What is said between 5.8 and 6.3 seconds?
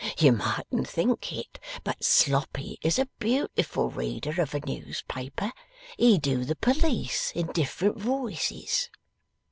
He